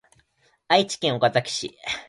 [0.67, 1.77] 愛知県岡崎市